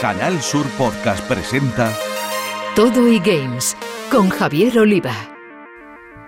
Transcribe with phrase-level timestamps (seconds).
[0.00, 1.92] Canal Sur Podcast presenta
[2.74, 3.76] Todo y Games
[4.10, 5.29] con Javier Oliva.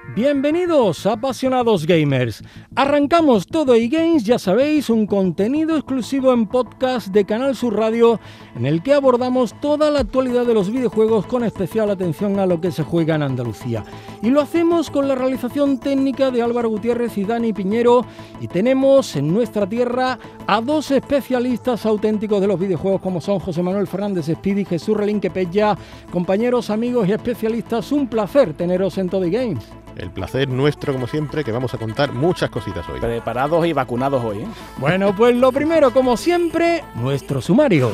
[0.09, 2.43] Bienvenidos, apasionados gamers.
[2.75, 8.21] Arrancamos todo y games, ya sabéis, un contenido exclusivo en podcast de Canal Sur Radio
[8.55, 12.61] en el que abordamos toda la actualidad de los videojuegos con especial atención a lo
[12.61, 13.85] que se juega en Andalucía.
[14.23, 18.05] Y lo hacemos con la realización técnica de Álvaro Gutiérrez y Dani Piñero
[18.39, 23.63] y tenemos en nuestra tierra a dos especialistas auténticos de los videojuegos como son José
[23.63, 25.79] Manuel Fernández Speedy y Jesús Relinque Pella.
[26.11, 29.65] Compañeros, amigos y especialistas, un placer teneros en todo y games.
[29.97, 33.01] El placer nuestro, como siempre, que vamos a contar muchas cositas hoy.
[33.01, 34.39] Preparados y vacunados hoy.
[34.39, 34.47] ¿eh?
[34.79, 37.91] Bueno, pues lo primero, como siempre, nuestro sumario.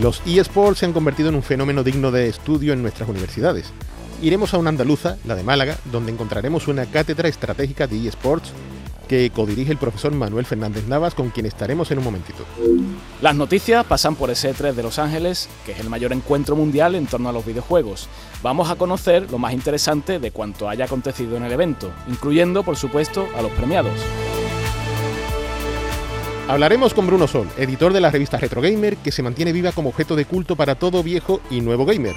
[0.00, 3.72] Los eSports se han convertido en un fenómeno digno de estudio en nuestras universidades.
[4.22, 8.52] Iremos a una andaluza, la de Málaga, donde encontraremos una cátedra estratégica de eSports
[9.08, 12.44] que codirige el profesor Manuel Fernández Navas, con quien estaremos en un momentito.
[13.20, 16.94] Las noticias pasan por ese 3 de Los Ángeles, que es el mayor encuentro mundial
[16.94, 18.08] en torno a los videojuegos.
[18.42, 22.76] Vamos a conocer lo más interesante de cuanto haya acontecido en el evento, incluyendo, por
[22.76, 23.98] supuesto, a los premiados.
[26.48, 29.90] Hablaremos con Bruno Sol, editor de la revista Retro Gamer, que se mantiene viva como
[29.90, 32.14] objeto de culto para todo viejo y nuevo gamer.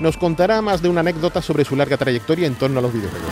[0.00, 3.30] Nos contará más de una anécdota sobre su larga trayectoria en torno a los videojuegos.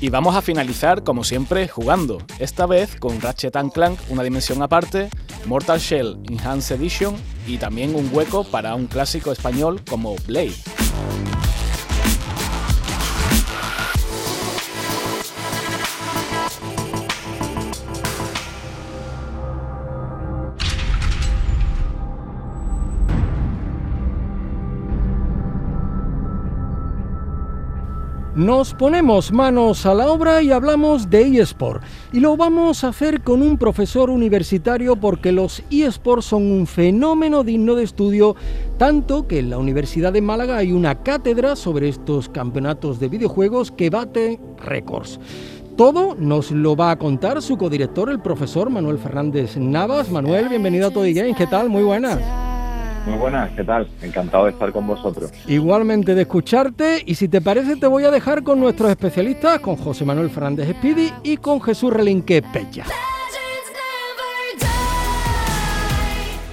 [0.00, 2.18] Y vamos a finalizar, como siempre, jugando.
[2.38, 5.10] Esta vez con Ratchet Clank, una dimensión aparte,
[5.44, 7.14] Mortal Shell Enhanced Edition
[7.46, 10.54] y también un hueco para un clásico español como Blade.
[28.40, 31.82] Nos ponemos manos a la obra y hablamos de eSport.
[32.10, 37.44] Y lo vamos a hacer con un profesor universitario porque los eSports son un fenómeno
[37.44, 38.36] digno de estudio,
[38.78, 43.70] tanto que en la Universidad de Málaga hay una cátedra sobre estos campeonatos de videojuegos
[43.70, 45.20] que bate récords.
[45.76, 50.10] Todo nos lo va a contar su codirector, el profesor Manuel Fernández Navas.
[50.10, 51.36] Manuel, bienvenido a Toddy Games.
[51.36, 51.68] ¿Qué tal?
[51.68, 52.18] Muy buenas.
[53.06, 53.88] Muy buenas, ¿qué tal?
[54.02, 55.32] Encantado de estar con vosotros.
[55.46, 59.76] Igualmente de escucharte y si te parece te voy a dejar con nuestros especialistas, con
[59.76, 62.84] José Manuel Fernández Speedy y con Jesús Relinque Pecha.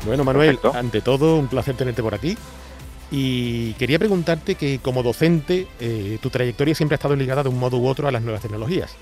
[0.06, 2.38] Bueno, Manuel, ante todo, un placer tenerte por aquí.
[3.12, 7.60] Y quería preguntarte que como docente, eh, tu trayectoria siempre ha estado ligada de un
[7.60, 8.96] modo u otro a las nuevas tecnologías.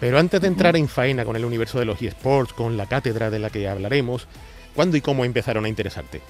[0.00, 3.30] Pero antes de entrar en faena con el universo de los eSports, con la cátedra
[3.30, 4.26] de la que hablaremos,
[4.74, 6.22] ¿cuándo y cómo empezaron a interesarte?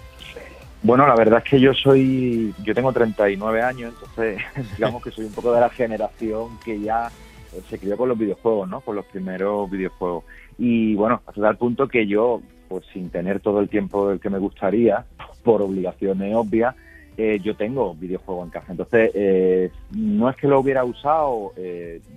[0.82, 4.40] Bueno, la verdad es que yo soy, yo tengo 39 años, entonces
[4.76, 7.10] digamos que soy un poco de la generación que ya
[7.52, 8.80] eh, se crió con los videojuegos, ¿no?
[8.80, 10.24] Con los primeros videojuegos.
[10.56, 14.30] Y bueno, hasta tal punto que yo, pues sin tener todo el tiempo del que
[14.30, 15.04] me gustaría,
[15.42, 16.76] por obligaciones obvias,
[17.16, 18.66] eh, yo tengo videojuegos en casa.
[18.70, 21.52] Entonces, eh, no es que lo hubiera usado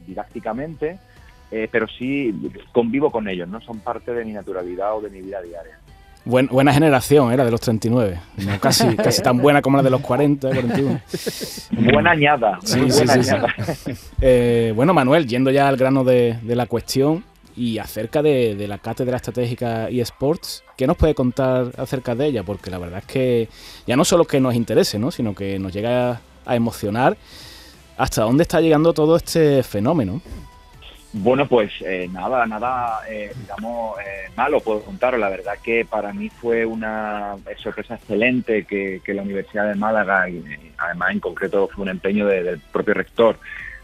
[0.05, 0.99] didácticamente,
[1.49, 2.33] pero sí
[2.71, 3.59] convivo con ellos, ¿no?
[3.59, 5.81] Son parte de mi naturalidad o de mi vida diaria
[6.25, 10.01] buena generación era de los 39, no casi, casi tan buena como la de los
[10.01, 11.01] 40, 41.
[11.91, 12.59] Buena añada.
[14.23, 17.23] Eh, bueno, Manuel, yendo ya al grano de, la cuestión
[17.55, 22.43] y acerca de, la cátedra estratégica eSports, ¿qué nos puede contar acerca de ella?
[22.43, 23.49] Porque la verdad es que
[23.87, 25.09] ya no solo que nos interese, ¿no?
[25.11, 27.17] sino que nos llega a emocionar
[27.97, 30.21] hasta dónde está llegando todo este fenómeno.
[31.13, 35.19] Bueno, pues eh, nada, nada, eh, digamos, eh, malo puedo contaros.
[35.19, 40.41] La verdad que para mí fue una sorpresa excelente que, la Universidad de Málaga, y
[40.77, 43.37] además en concreto fue un empeño del propio rector,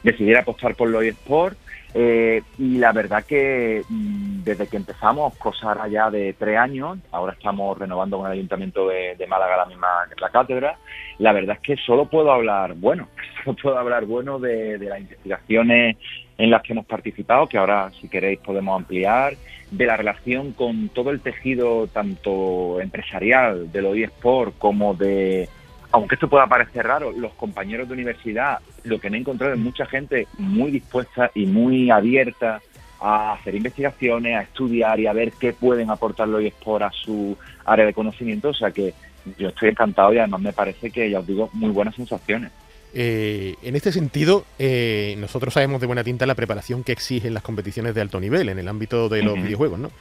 [0.03, 1.57] decidiera apostar por los eSports.
[1.93, 7.77] y la verdad que mm, desde que empezamos, cosa ya de tres años, ahora estamos
[7.77, 9.87] renovando con el Ayuntamiento de, Málaga la misma
[10.21, 10.77] la cátedra,
[11.17, 13.09] la verdad es que solo puedo hablar, bueno,
[13.43, 15.97] solo puedo hablar bueno de, de las investigaciones
[16.37, 19.35] en las que hemos participado, que ahora si queréis podemos ampliar,
[19.71, 25.49] de la relación con todo el tejido tanto empresarial de los eSport como de,
[25.91, 29.59] aunque esto pueda parecer raro, los compañeros de universidad, lo que me he encontrado es
[29.59, 32.61] mucha gente muy dispuesta y muy abierta
[32.99, 37.37] a hacer investigaciones, a estudiar y a ver qué pueden aportar los eSport a su
[37.65, 38.93] área de conocimiento, o sea que
[39.37, 42.51] yo estoy encantado y además me parece que, ya os digo, muy buenas sensaciones.
[42.93, 47.43] Eh, en este sentido, eh, nosotros sabemos de buena tinta la preparación que exigen las
[47.43, 49.91] competiciones de alto nivel en el ámbito de los videojuegos, ¿no?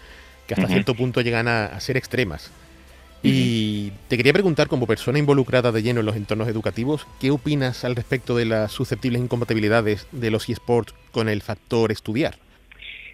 [0.47, 2.53] que hasta cierto punto llegan a, ser extremas.
[3.23, 7.85] Y te quería preguntar, como persona involucrada de lleno en los entornos educativos, ¿qué opinas
[7.85, 12.37] al respecto de las susceptibles incompatibilidades de los eSports con el factor estudiar?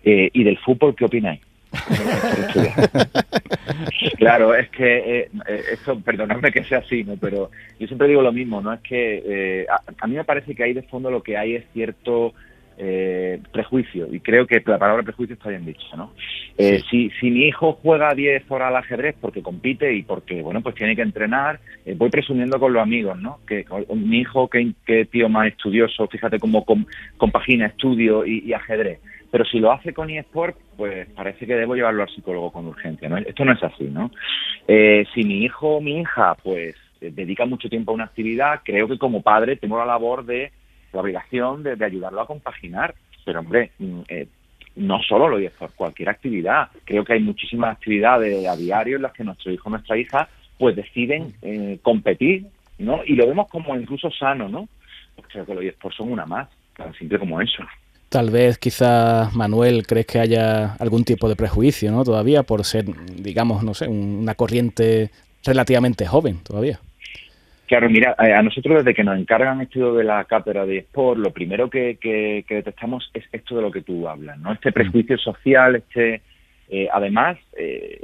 [0.04, 1.40] Eh, ¿Y del fútbol qué opináis?
[4.18, 7.16] claro, es que eh, eh, eso, perdonadme que sea así, ¿no?
[7.16, 8.72] pero yo siempre digo lo mismo, ¿no?
[8.72, 9.66] Es que
[9.98, 12.32] a, mí me parece que ahí de fondo lo que hay es cierto
[12.78, 16.12] eh, prejuicio, y creo que la palabra prejuicio está bien dicha, ¿no?
[16.56, 20.62] Eh, si, si mi hijo juega 10 horas al ajedrez porque compite y porque, bueno,
[20.62, 23.40] pues tiene que entrenar, eh, voy presumiendo con los amigos, ¿no?
[23.46, 23.64] Que
[23.94, 24.74] mi hijo, que,
[25.10, 26.64] tío más estudioso, fíjate cómo
[27.18, 29.00] compagina estudio y, ajedrez.
[29.32, 33.08] Pero si lo hace con eSport, pues parece que debo llevarlo al psicólogo con urgencia,
[33.08, 33.16] ¿no?
[33.16, 34.10] Esto no es así, ¿no?
[34.68, 38.96] si mi hijo o mi hija, pues dedica mucho tiempo a una actividad, creo que
[38.96, 40.52] como padre tengo la labor de
[40.92, 42.94] la obligación de, ayudarlo a compaginar.
[43.24, 44.26] Pero, hombre, mm, eh,
[44.76, 46.68] no solo lo por cualquier actividad.
[46.84, 50.28] Creo que hay muchísimas actividades a diario en las que nuestro hijo o nuestra hija
[50.58, 52.46] pues deciden eh, competir,
[52.78, 53.00] ¿no?
[53.04, 54.68] Y lo vemos como incluso sano, ¿no?
[55.16, 57.64] Pues creo que los eSports son una más, tan simple como eso.
[58.12, 62.04] Tal vez, quizás, Manuel, crees que haya algún tipo de prejuicio, ¿no?
[62.04, 62.84] Todavía por ser,
[63.16, 65.08] digamos, no sé, una corriente
[65.42, 66.78] relativamente joven todavía.
[67.66, 71.20] Claro, mira, eh, a nosotros desde que nos encargan esto de la cátedra de Sport,
[71.20, 71.96] lo primero que,
[72.46, 74.52] detectamos es esto de lo que tú hablas, ¿no?
[74.52, 76.20] Este prejuicio social, este,
[76.74, 78.00] eh, además, eh,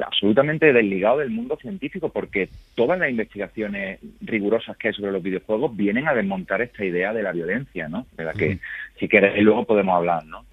[0.00, 5.76] absolutamente desligado del mundo científico, porque todas las investigaciones rigurosas que hay sobre los videojuegos
[5.76, 8.06] vienen a desmontar esta idea de la violencia, ¿no?
[8.16, 8.60] De la que,
[9.00, 10.44] si queréis, luego podemos hablar, ¿no?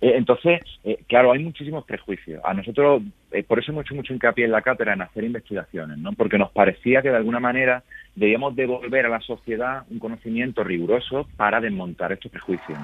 [0.00, 2.40] Eh, entonces, eh, claro, hay muchísimos prejuicios.
[2.44, 3.02] A nosotros,
[3.32, 6.12] eh, por eso hemos hecho mucho hincapié en la cátedra en hacer investigaciones, ¿no?
[6.12, 7.82] Porque nos parecía que de alguna manera
[8.14, 12.78] debíamos devolver a la sociedad un conocimiento riguroso para desmontar estos prejuicios.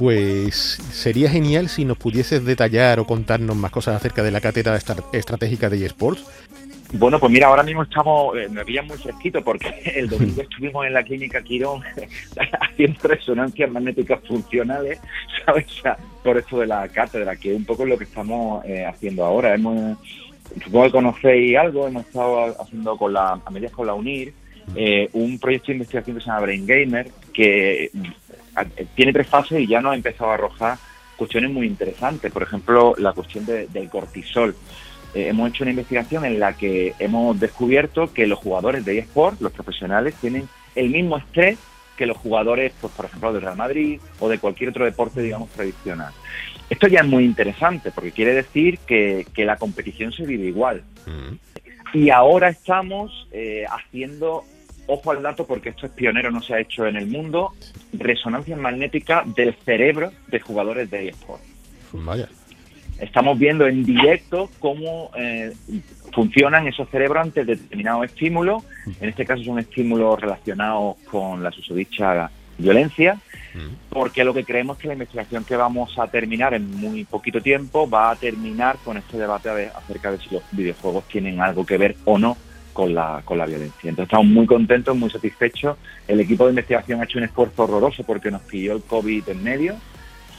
[0.00, 0.54] Pues
[0.92, 4.74] sería genial si nos pudieses detallar o contarnos más cosas acerca de la cátedra
[5.12, 6.24] estratégica de eSports
[6.94, 10.86] bueno, pues mira, ahora mismo estamos, eh, me pillan muy fresquito porque el domingo estuvimos
[10.86, 11.82] en la clínica Quirón
[12.60, 14.98] haciendo resonancias magnéticas funcionales,
[15.44, 15.66] ¿sabes?
[16.24, 19.54] por esto de la cátedra, que es un poco lo que estamos eh, haciendo ahora.
[19.54, 19.98] Hemos,
[20.64, 24.32] supongo que conocéis algo, hemos estado haciendo con la, a medias con la UNIR,
[24.74, 27.90] eh, un proyecto de investigación que se llama Brain Gamer, que
[28.94, 30.78] tiene tres fases y ya nos ha empezado a arrojar
[31.16, 32.32] cuestiones muy interesantes.
[32.32, 34.56] Por ejemplo, la cuestión del cortisol.
[35.12, 39.40] Eh, hemos hecho una investigación en la que hemos descubierto que los jugadores de eSport,
[39.40, 41.58] los profesionales, tienen el mismo estrés
[42.00, 45.50] que los jugadores, pues, por ejemplo, de Real Madrid o de cualquier otro deporte, digamos,
[45.50, 46.14] tradicional.
[46.70, 50.82] Esto ya es muy interesante porque quiere decir que, la competición se vive igual.
[51.06, 51.34] Mm.
[51.92, 54.44] Y ahora estamos eh, haciendo,
[54.90, 57.52] ojo al dato porque esto es pionero, no se ha hecho en el mundo,
[57.92, 61.42] resonancia magnética del cerebro de jugadores de eSport.
[61.92, 62.28] Vaya
[63.00, 65.52] estamos viendo en directo cómo eh,
[66.12, 68.62] funcionan esos cerebros ante determinados estímulos.
[69.00, 73.18] En este caso son estímulos relacionados con la susodicha violencia,
[73.88, 77.40] porque lo que creemos es que la investigación que vamos a terminar en muy poquito
[77.40, 81.78] tiempo va a terminar con este debate acerca de si los videojuegos tienen algo que
[81.78, 82.36] ver o no
[82.80, 83.90] con la, con la violencia.
[83.90, 85.76] Entonces estamos muy contentos, muy satisfechos.
[86.08, 89.44] El equipo de investigación ha hecho un esfuerzo horroroso porque nos pilló el COVID en
[89.44, 89.76] medio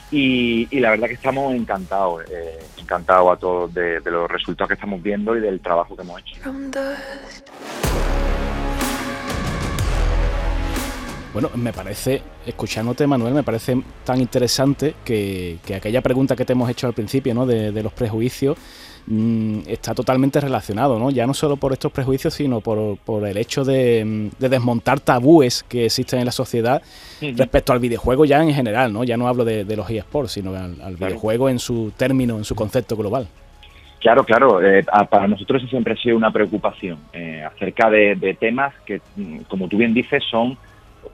[0.10, 5.04] y, la verdad que estamos encantados, eh, encantados a todos de, los resultados que estamos
[5.04, 6.42] viendo y del trabajo que hemos hecho.
[11.32, 16.72] Bueno, me parece, escuchándote Manuel, me parece tan interesante que, aquella pregunta que te hemos
[16.72, 17.46] hecho al principio, ¿no?
[17.46, 18.58] De, de los prejuicios,
[19.68, 21.10] está totalmente relacionado, ¿no?
[21.10, 25.86] Ya no solo por estos prejuicios, sino por, el hecho de, mm, desmontar tabúes que
[25.86, 26.82] existen en la sociedad
[27.20, 29.04] respecto al videojuego ya en general, ¿no?
[29.04, 32.96] Ya no hablo de, los eSports, sino al, videojuego en su término, en su concepto
[32.96, 33.28] global.
[34.00, 34.64] Claro, claro.
[34.64, 39.68] Eh, para nosotros siempre ha sido una preocupación eh, acerca de, temas que, mm, como
[39.68, 40.58] tú bien dices, son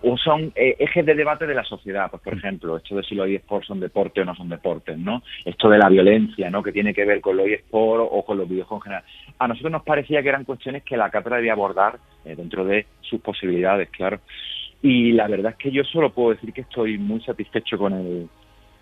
[0.02, 2.38] o son eh, ejes de debate de la sociedad, pues por mm.
[2.38, 5.24] ejemplo, esto de si los eSports son deporte o no son deportes, ¿no?
[5.46, 6.62] Esto de la violencia, ¿no?
[6.62, 9.04] Que tiene que ver con los eSports o con los videojuegos en general.
[9.40, 12.86] A nosotros nos parecía que eran cuestiones que la cátedra debía abordar eh, dentro de
[13.02, 14.20] sus posibilidades, claro.
[14.82, 18.30] Y la verdad es que yo solo puedo decir que estoy muy satisfecho con el,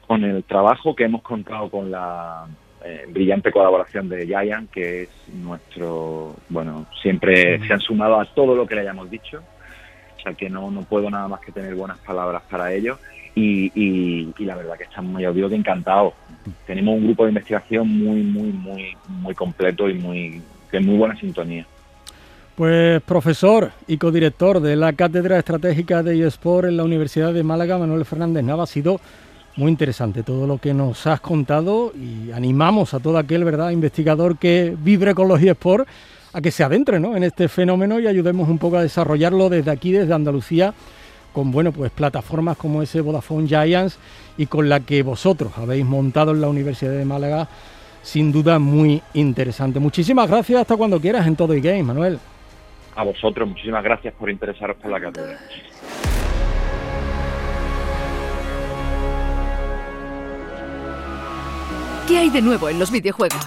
[0.06, 2.46] con el trabajo que hemos contado con la
[2.84, 7.68] eh, brillante colaboración de Giant, que es nuestro, bueno, siempre mm.
[7.68, 9.42] se han sumado a todo lo que le hayamos dicho
[10.34, 13.00] que no, no puedo nada más que tener buenas palabras para ellos.
[13.36, 16.14] Y, y, la verdad que estamos, ya os digo que encantados.
[16.66, 20.42] Tenemos un grupo de investigación muy, muy, muy, muy completo y muy,
[20.72, 21.66] de muy buena sintonía.
[22.56, 27.78] Pues profesor y codirector de la Cátedra Estratégica de eSport en la Universidad de Málaga,
[27.78, 29.02] Manuel Fernández Nava, ha sido
[29.58, 34.38] Muy interesante todo lo que nos has contado y animamos a todo aquel verdad investigador
[34.38, 35.90] que vibre con los eSports
[36.36, 37.16] a que se adentre ¿no?
[37.16, 40.74] en este fenómeno y ayudemos un poco a desarrollarlo desde aquí, desde Andalucía,
[41.32, 43.98] con bueno, pues plataformas como ese Vodafone Giants
[44.38, 47.48] y con la que vosotros habéis montado en la Universidad de Málaga,
[48.02, 49.80] sin duda muy interesante.
[49.80, 52.20] Muchísimas gracias, hasta cuando quieras en todo y game, Manuel.
[52.98, 55.40] A vosotros, muchísimas gracias por interesaros por la cátedra.
[62.10, 63.40] ¿Qué hay de nuevo en los videojuegos?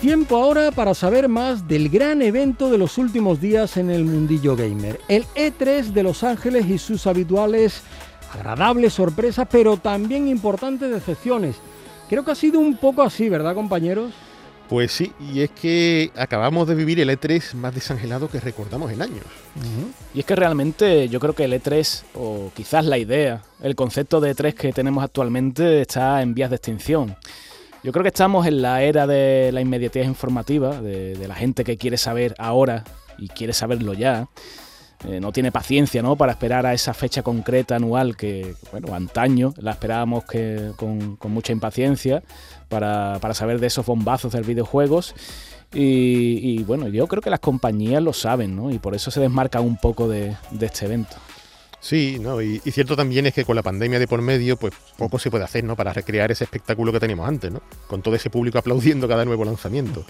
[0.00, 4.56] Tiempo ahora para saber más del gran evento de los últimos días en el mundillo
[4.56, 7.82] gamer, el E3 de Los Ángeles y sus habituales
[8.32, 11.56] agradables sorpresas, pero también importantes decepciones.
[12.08, 14.14] Creo que ha sido un poco así, ¿verdad, compañeros?
[14.70, 19.02] Pues sí, y es que acabamos de vivir el E3 más desangelado que recordamos en
[19.02, 19.26] años.
[20.14, 24.18] Y es que realmente yo creo que el E3, o quizás la idea, el concepto
[24.18, 27.16] de E3 que tenemos actualmente está en vías de extinción.
[27.82, 31.78] Yo creo que estamos en la era de la inmediatez informativa, de, la gente que
[31.78, 32.84] quiere saber ahora
[33.16, 34.28] y quiere saberlo ya.
[35.08, 36.14] Eh, no tiene paciencia ¿no?
[36.14, 41.52] para esperar a esa fecha concreta anual que, bueno, antaño la esperábamos que, con, mucha
[41.54, 42.22] impaciencia
[42.68, 45.14] para, saber de esos bombazos de videojuegos.
[45.72, 48.70] Y, y, bueno, yo creo que las compañías lo saben, ¿no?
[48.70, 51.16] Y por eso se desmarcan un poco de este evento.
[51.80, 52.42] Sí, ¿no?
[52.42, 55.44] Y, cierto también es que con la pandemia de por medio, pues poco se puede
[55.44, 55.76] hacer, ¿no?
[55.76, 57.62] Para recrear ese espectáculo que teníamos antes, ¿no?
[57.86, 60.04] Con todo ese público aplaudiendo cada nuevo lanzamiento.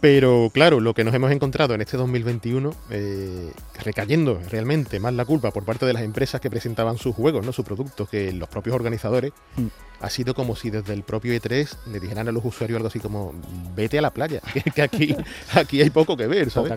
[0.00, 3.52] Pero claro, lo que nos hemos encontrado en este 2021, eh,
[3.84, 7.52] recayendo realmente más la culpa por parte de las empresas que presentaban sus juegos, no
[7.52, 9.66] sus productos, que los propios organizadores, mm.
[10.00, 12.98] ha sido como si desde el propio E3 le dijeran a los usuarios algo así
[12.98, 13.34] como,
[13.76, 14.40] vete a la playa,
[14.74, 15.14] que aquí,
[15.52, 16.72] aquí hay poco que ver, ¿sabes?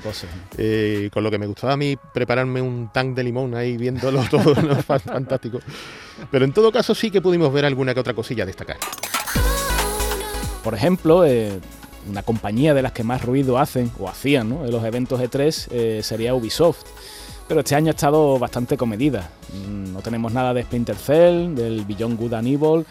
[0.57, 4.21] Eh, con lo que me gustaba a mí prepararme un tank de limón ahí viéndolo
[4.29, 4.53] todo,
[4.83, 5.59] fantástico.
[6.29, 8.77] Pero en todo caso sí que pudimos ver alguna que otra cosilla a destacar.
[10.61, 11.59] Por ejemplo, eh,
[12.09, 15.99] una compañía de las que más ruido hacen o hacían en los eventos E3 eh,
[16.03, 16.85] sería Ubisoft.
[17.47, 19.29] Pero este año ha estado bastante comedida.
[19.67, 22.85] Mm, no tenemos nada de Splinter Cell, del Beyond Good and Evil,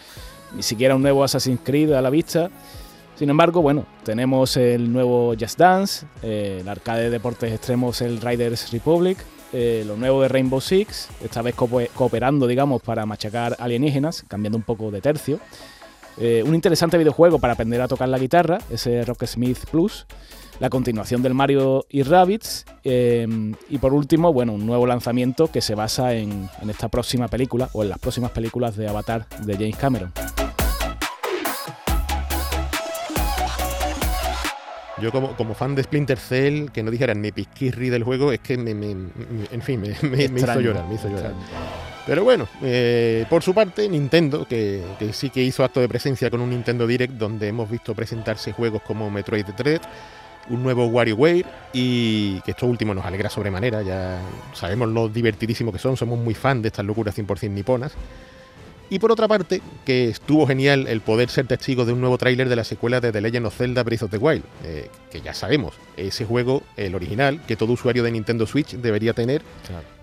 [0.55, 2.49] ni siquiera un nuevo Assassin's Creed a la vista.
[3.15, 8.19] Sin embargo, bueno, tenemos el nuevo Just Dance, eh, el arcade de deportes extremos, el
[8.19, 9.17] Riders Republic,
[9.53, 14.63] eh, lo nuevo de Rainbow Six, esta vez cooperando, digamos, para machacar alienígenas, cambiando un
[14.63, 15.39] poco de tercio.
[16.17, 20.05] Eh, un interesante videojuego para aprender a tocar la guitarra, ese Rocksmith Plus.
[20.59, 22.65] La continuación del Mario y Rabbids.
[22.83, 23.27] Eh,
[23.69, 27.83] y por último, bueno, un nuevo lanzamiento que se basa en, esta próxima película o
[27.83, 30.13] en las próximas películas de Avatar de James Cameron.
[35.01, 38.39] Yo como, como, fan de Splinter Cell, que no dijeran mi pisquirri del juego, es
[38.39, 41.33] que me, en fin, me, hizo llorar, me hizo llorar.
[42.05, 44.83] Pero bueno, eh, por su parte, Nintendo, que,
[45.13, 48.81] sí que hizo acto de presencia con un Nintendo Direct donde hemos visto presentarse juegos
[48.81, 49.81] como Metroid Dread,
[50.49, 54.19] un nuevo WarioWare y que esto último nos alegra sobremanera, ya
[54.53, 57.93] sabemos lo divertidísimo que son, somos muy fan de estas locuras 100% niponas.
[58.89, 62.49] Y por otra parte, que estuvo genial el poder ser testigo de un nuevo tráiler
[62.49, 65.33] de la secuela de The Legend of Zelda Breath of the Wild, eh, que ya
[65.33, 69.41] sabemos, ese juego, el original, que todo usuario de Nintendo Switch debería tener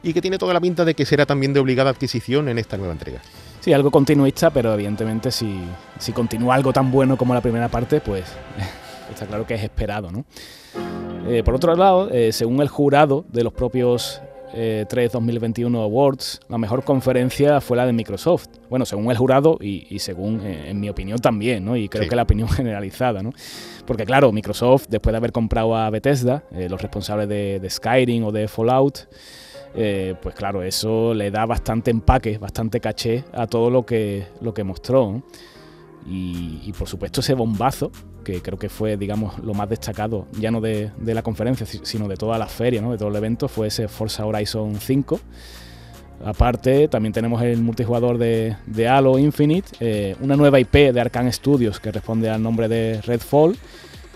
[0.02, 2.76] y que tiene toda la pinta de que será también de obligada adquisición en esta
[2.76, 3.20] nueva entrega.
[3.60, 5.60] Sí, algo continuista, pero evidentemente si,
[5.98, 8.24] si continúa algo tan bueno como la primera parte, pues
[9.12, 10.24] está claro que es esperado, ¿no?
[11.28, 16.40] Eh, por otro lado, eh, según el jurado de los propios 3 eh, 2021 Awards,
[16.48, 18.48] la mejor conferencia fue la de Microsoft.
[18.68, 21.76] Bueno, según el jurado y, según, eh, en mi opinión también, ¿no?
[21.76, 23.32] Y creo que la opinión generalizada, ¿no?
[23.86, 28.32] Porque claro, Microsoft, después de haber comprado a Bethesda, eh, los responsables de, Skyrim o
[28.32, 29.08] de Fallout,
[29.72, 34.64] pues claro, eso le da bastante empaque, bastante caché a todo lo que, lo que
[34.64, 35.22] mostró.
[36.06, 37.92] Y, por supuesto ese bombazo,
[38.30, 42.16] que creo que fue, digamos, lo más destacado, ya no de, la conferencia, sino de
[42.16, 42.92] toda la feria, ¿no?
[42.92, 45.20] de todo el evento, fue ese Forza Horizon 5.
[46.24, 48.56] Aparte, también tenemos el multijugador de,
[48.88, 53.56] Halo Infinite, eh, una nueva IP de Arkane Studios que responde al nombre de Redfall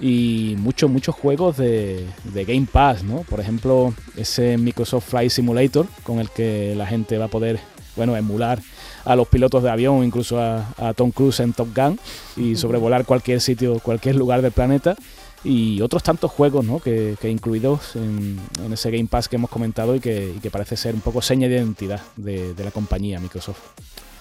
[0.01, 3.21] y muchos, muchos juegos de, de, Game Pass, ¿no?
[3.23, 7.59] Por ejemplo, ese Microsoft Flight Simulator con el que la gente va a poder,
[7.97, 8.61] bueno, emular
[9.05, 11.99] a los pilotos de avión, incluso a, Tom Cruise en Top Gun
[12.37, 14.97] y sobrevolar cualquier sitio, cualquier lugar del planeta
[15.45, 16.81] y otros tantos juegos ¿no?
[16.81, 18.41] que, incluidos en,
[18.73, 22.01] ese Game Pass que hemos comentado y que, parece ser un poco seña de identidad
[22.17, 23.61] de, la compañía Microsoft.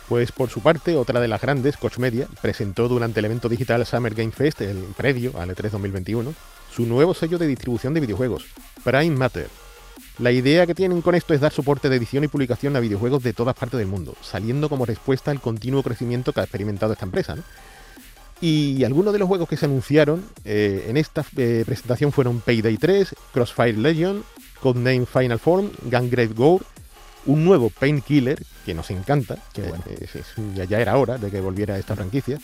[0.10, 3.86] Pues por su parte, otra de las grandes, Coach Media, presentó durante el evento digital
[3.86, 6.34] Summer Game Fest, el previo al E3 2021,
[6.75, 8.46] su nuevo sello de distribución de videojuegos,
[8.84, 9.48] Prime Matter,
[10.20, 13.24] La idea que tienen con esto es dar soporte de edición y publicación a videojuegos
[13.24, 17.05] de todas partes del mundo, saliendo como respuesta al continuo crecimiento que ha experimentado esta
[17.05, 17.36] empresa.
[18.39, 22.77] Y algunos de los juegos que se anunciaron eh, en esta eh, presentación fueron Payday
[22.77, 24.24] 3, Crossfire Legion,
[24.60, 26.63] Codename Final Form, Gangrave Gore,
[27.25, 29.63] un nuevo Painkiller, que nos encanta, que
[30.67, 32.38] ya, era hora de que volviera esta franquicia,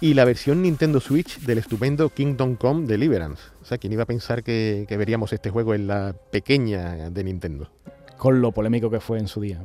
[0.00, 3.51] y la versión Nintendo Switch del estupendo Kingdom Come Deliverance.
[3.72, 7.70] O ¿quién iba a pensar que, veríamos este juego en la pequeña de Nintendo?
[8.18, 9.60] Con lo polémico que fue en su día.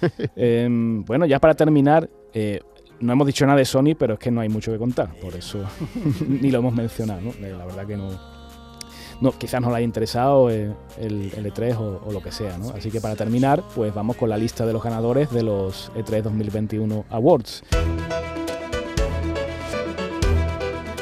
[0.36, 2.60] Em, bueno, ya para terminar, eh,
[3.00, 5.34] no hemos dicho nada de Sony, pero es que no hay mucho que contar, por
[5.34, 5.64] eso
[6.28, 7.32] ni lo hemos mencionado, ¿no?
[7.40, 8.10] La verdad que no,
[9.22, 12.70] no quizás no le haya interesado eh, el, E3 o, lo que sea, ¿no?
[12.70, 16.22] Así que para terminar, pues vamos con la lista de los ganadores de los E3
[16.22, 17.64] 2021 Awards.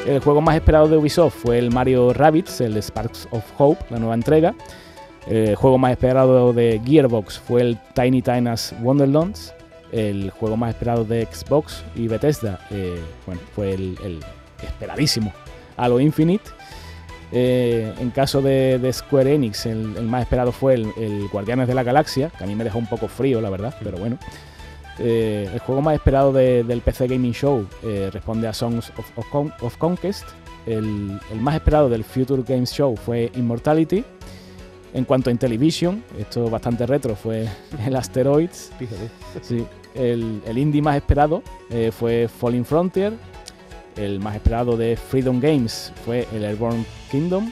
[0.05, 3.97] El juego más esperado de Ubisoft fue el Mario Rabbids, el Sparks of Hope, la
[3.97, 4.53] nueva entrega.
[5.25, 9.55] El juego más esperado de Gearbox fue el Tiny Tina's Wonderlands.
[9.91, 14.19] El juego más esperado de Xbox y Bethesda eh, bueno, fue el,
[14.61, 15.33] esperadísimo
[15.75, 16.51] Halo Infinite.
[17.31, 22.29] Eh, en caso de, Square Enix, el, más esperado fue el, Guardianes de la Galaxia,
[22.29, 24.19] que a mí me dejó un poco frío, la verdad, pero bueno.
[24.97, 30.25] Eh, el juego más esperado del PC Gaming Show eh, responde a Songs of, Conquest.
[30.65, 34.03] El, más esperado del Future Games Show fue Immortality.
[34.93, 37.49] En cuanto a Intellivision, esto bastante retro, fue
[37.85, 38.71] el Asteroids.
[39.41, 43.13] Sí, el, indie más esperado eh, fue Falling Frontier.
[43.97, 47.51] El más esperado de Freedom Games fue el Airborne Kingdom.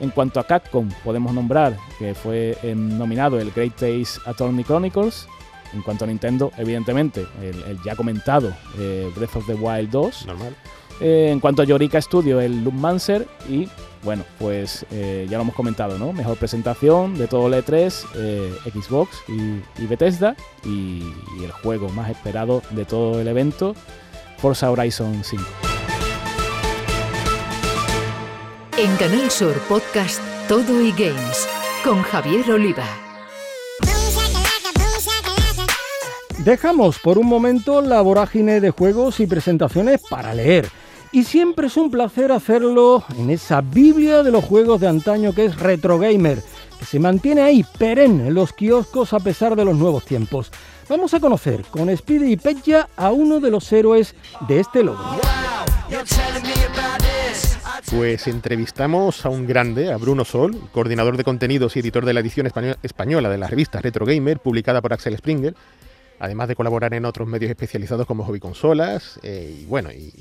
[0.00, 5.28] En cuanto a Capcom, podemos nombrar que fue nominado el Great Days Attorney Chronicles.
[5.74, 10.26] En cuanto a Nintendo, evidentemente, el, ya comentado eh, Breath of the Wild 2.
[10.26, 10.56] Normal.
[11.00, 13.26] Eh, en cuanto a Yorika Studio, el Loopmancer.
[13.48, 13.68] Y
[14.04, 16.12] bueno, pues eh, ya lo hemos comentado, ¿no?
[16.12, 17.90] Mejor presentación de todo el E3,
[18.72, 20.36] Xbox y, Bethesda.
[20.64, 21.02] Y,
[21.38, 23.74] y, el juego más esperado de todo el evento,
[24.38, 25.42] Forza Horizon 5.
[28.76, 31.48] En Canal Sur Podcast Todo y Games
[31.84, 33.13] con Javier Oliva.
[36.44, 40.68] Dejamos por un momento la vorágine de juegos y presentaciones para leer.
[41.10, 45.46] Y siempre es un placer hacerlo en esa Biblia de los juegos de antaño que
[45.46, 46.42] es Retro Gamer,
[46.78, 50.52] que se mantiene ahí perenne en los kioscos a pesar de los nuevos tiempos.
[50.86, 54.14] Vamos a conocer con Speedy y Petja a uno de los héroes
[54.46, 55.20] de este logro.
[57.90, 62.20] Pues entrevistamos a un grande, a Bruno Sol, coordinador de contenidos y editor de la
[62.20, 62.46] edición
[62.82, 65.54] española de la revista Retro Gamer, publicada por Axel Springer,
[66.18, 69.18] además de colaborar en otros medios especializados como Hobby Consolas.
[69.22, 70.12] Eh, y bueno, y,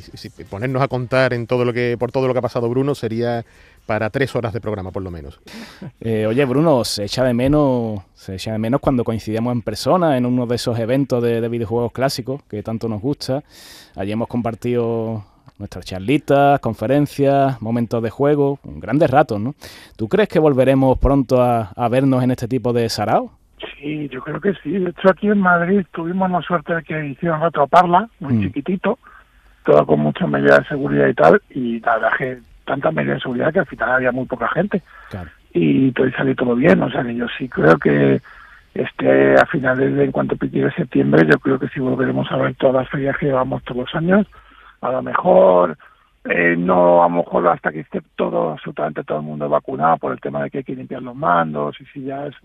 [0.50, 3.46] ponernos a contar en todo lo que, por todo lo que ha pasado Bruno sería
[3.86, 5.40] para tres horas de programa por lo menos.
[6.06, 10.18] Eh, oye, Bruno, se echa de menos, se echa de menos cuando coincidimos en persona
[10.18, 13.44] en uno de esos eventos de, videojuegos clásicos que tanto nos gusta.
[13.96, 15.24] Allí hemos compartido
[15.60, 19.56] nuestras charlitas, conferencias, momentos de juego, grandes ratos, ¿no?
[19.96, 23.32] ¿Tú crees que volveremos pronto a, a vernos en este tipo de sarao?
[23.76, 24.72] Sí, yo creo que sí.
[24.72, 28.42] De hecho, aquí en Madrid tuvimos la suerte de que hicieron otro Parla, muy mm.
[28.44, 29.00] chiquitito,
[29.64, 33.22] todo con muchas medidas de seguridad y tal, y la verdad que tantas medidas de
[33.22, 34.82] seguridad que al final había muy poca gente.
[35.54, 38.22] Y todo salió todo bien, o sea que yo sí creo que
[38.74, 42.38] este a finales de en cuanto pique de septiembre, yo creo que sí volveremos a
[42.38, 44.26] ver todas las ferias que llevamos todos los años,
[44.82, 45.78] a lo mejor
[46.26, 50.14] eh, no a lo mejor hasta que esté todo absolutamente todo el mundo vacunado por
[50.14, 52.36] el tema de que hay que limpiar los mandos y si ya es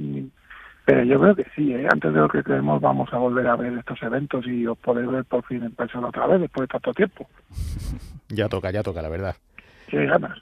[0.89, 1.87] pero yo creo que sí, ¿eh?
[1.93, 5.07] antes de lo que creemos vamos a volver a ver estos eventos y os poder
[5.07, 7.29] ver por fin en persona otra vez después de tanto tiempo.
[8.31, 9.37] Ya toca, ya toca, la verdad.
[9.91, 10.39] Sí, ganas.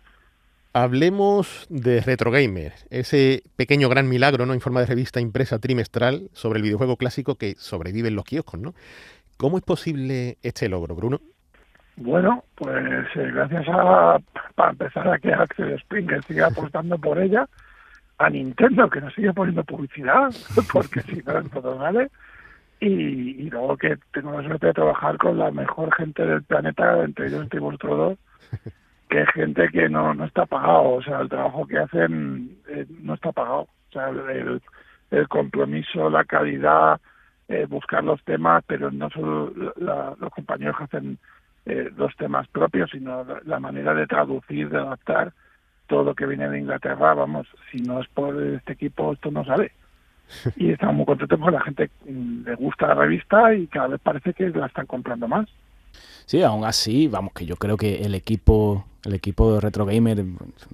[0.72, 4.54] Hablemos de Retro Gamer, ese pequeño gran milagro ¿no?
[4.54, 8.59] en forma de revista impresa trimestral sobre el videojuego clásico que sobrevive en los kioscos.
[8.59, 8.74] ¿no?
[9.37, 11.20] ¿Cómo es posible este logro, Bruno?
[11.96, 14.18] Bueno, pues eh, gracias a,
[14.56, 17.48] para empezar a que Axel Springer siga apostando por ella
[18.18, 20.33] a Nintendo que nos sigue poniendo publicidad,
[20.72, 22.11] porque si no, todo vale.
[22.79, 27.02] Y, y, luego que tengo la suerte de trabajar con la mejor gente del planeta,
[27.05, 28.18] entre ellos entre vosotros dos,
[29.09, 32.87] que es gente que no, no está pagado, o sea, el trabajo que hacen eh,
[33.00, 33.62] no está pagado.
[33.62, 34.61] O sea, el,
[35.11, 37.00] el compromiso, la calidad,
[37.48, 41.18] eh, buscar los temas, pero no solo los compañeros que hacen
[41.64, 45.33] eh, los temas propios, sino la manera de traducir, de adaptar
[45.87, 49.44] todo lo que viene de Inglaterra, vamos, si no es por este equipo, esto no
[49.44, 49.72] sale.
[50.57, 54.01] Y estamos muy contentos porque la gente mm, le gusta la revista y cada vez
[54.01, 55.49] parece que la están comprando más.
[56.25, 60.25] Sí, aún así, vamos, que yo creo que el equipo el equipo de Retro Gamer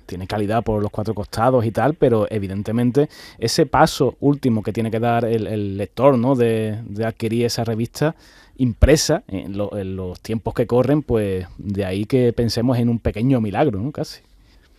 [0.07, 4.91] tiene calidad por los cuatro costados y tal, pero evidentemente ese paso último que tiene
[4.91, 6.35] que dar el, lector, ¿no?
[6.35, 8.15] De, adquirir esa revista
[8.57, 13.81] impresa en, los tiempos que corren, pues de ahí que pensemos en un pequeño milagro,
[13.81, 13.93] ¿no?
[13.93, 14.23] Casi.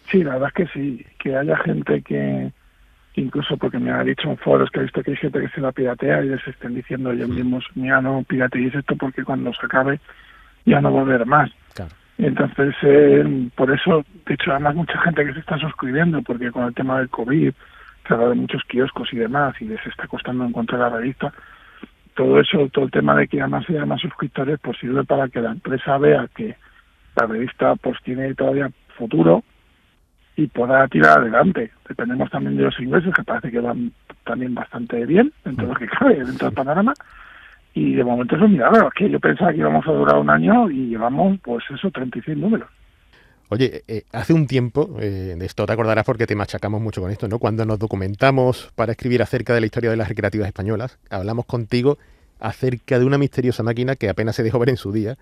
[0.10, 2.52] Sí, la verdad es que sí, que haya gente que,
[3.16, 5.62] incluso porque me ha dicho en foros que he visto que hay gente que se
[5.62, 9.66] la piratea y les estén diciendo ellos mismos, mira, no pirateéis esto porque cuando se
[9.66, 10.00] acabe
[10.66, 11.52] ya no va a haber más.
[11.74, 11.92] Claro.
[12.18, 16.66] Entonces, eh, por eso, de hecho, además mucha gente que se está suscribiendo, porque con
[16.66, 17.52] el tema del COVID
[18.08, 21.34] se habla de muchos kioscos y demás, y les está costando encontrar la revista.
[22.16, 25.42] Todo eso, todo el tema de que además haya más suscriptores, pues sirve para que
[25.42, 26.56] la empresa vea que
[27.16, 29.44] la revista pues tiene todavía futuro
[30.36, 31.72] y pueda tirar adelante.
[31.88, 33.92] Dependemos también de los ingresos, que parece que van
[34.26, 36.94] también bastante bien, dentro de lo que cabe, dentro del panorama
[37.74, 40.70] y de momento es un milagro, que yo pensaba que íbamos a durar un año
[40.70, 42.70] y llevamos, pues eso, 36 números.
[43.50, 47.12] Oye, eh, hace un tiempo, eh, de esto te acordarás porque te machacamos mucho con
[47.12, 47.40] esto, ¿no?
[47.40, 51.98] Cuando nos documentamos para escribir acerca de la historia de las recreativas españolas, hablamos contigo
[52.40, 55.18] acerca de una misteriosa máquina que apenas se dejó ver en su día,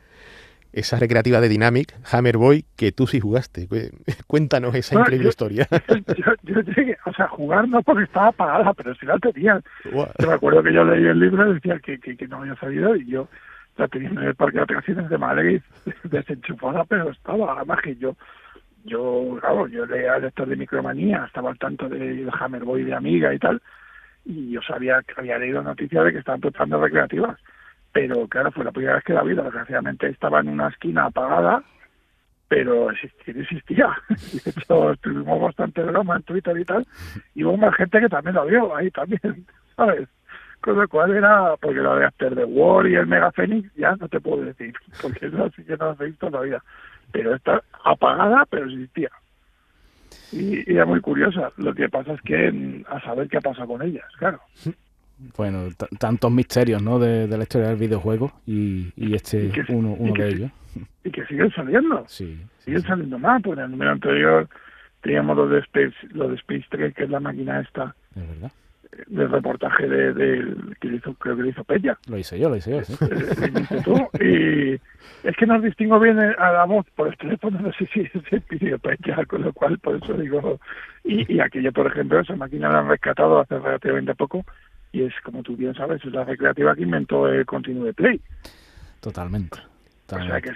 [0.74, 3.68] esa recreativa de Dynamic, Hammer Boy, que tú sí jugaste.
[4.28, 5.68] Cuéntanos esa increíble historia.
[6.44, 9.62] Yo, llegué, o sea, jugar no porque estaba apagada, pero si la tenía.
[9.86, 12.96] Yo me acuerdo que yo leí el libro y decía que, que, no había salido
[12.96, 13.28] y yo
[13.78, 15.62] la tenía en el parque de atracciones de Madrid
[16.04, 17.58] desenchufada, pero estaba.
[17.58, 18.16] Además que yo,
[18.86, 22.94] yo, claro, yo leía el lector de Micromanía, estaba al tanto de, Hammer Boy de
[22.94, 23.62] Amiga y tal,
[24.24, 27.38] y yo sabía que había leído noticias de que estaban tratando recreativas
[27.92, 31.64] pero claro, fue la primera vez que la vi, desgraciadamente estaba en una esquina apagada,
[32.48, 33.90] pero existía.
[34.10, 36.88] De hecho, tuvimos bastante broma en Twitter y tal,
[37.36, 40.08] y hubo más gente que también la vio ahí también, ¿sabes?
[40.62, 43.96] Con lo cual era, porque lo de After the War y el Mega Phoenix, ya
[43.96, 46.64] no te puedo decir, porque eso sí que no lo he visto todavía.
[47.12, 49.10] Pero está apagada, pero existía.
[50.32, 51.52] Y, era muy curiosa.
[51.58, 54.40] Lo que pasa es que mm, a saber qué ha pasado con ellas, claro
[55.38, 57.00] bueno, tantos misterios ¿no?
[57.00, 60.52] de, la historia del videojuego y, y este uno, uno de ellos.
[61.04, 62.06] Y que siguen saliendo.
[62.08, 62.40] Sí.
[62.60, 64.48] Siguen saliendo más, porque en el número anterior
[65.02, 67.96] teníamos lo de Space, lo de Space Trek, que es la máquina esta.
[68.16, 68.52] Es verdad.
[69.08, 71.98] Del reportaje de, de, que hizo, creo que lo hizo Pella.
[72.08, 72.94] Lo hice yo, lo hice yo, sí.
[74.20, 74.78] Eh,
[75.24, 78.02] y es que no distingo bien a la voz por el teléfono, no sé si
[78.32, 80.60] es pidió Pella, con lo cual por eso digo.
[81.04, 84.46] Y, y aquello, por ejemplo, esa máquina la han rescatado hace relativamente poco
[84.92, 88.22] y es como tú bien sabes, es la recreativa que inventó el Continue Play.
[89.00, 89.58] Totalmente.
[90.12, 90.52] O sea que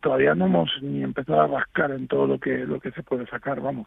[0.00, 3.26] todavía no hemos ni empezado a rascar en todo lo que lo que se puede
[3.26, 3.86] sacar, vamos.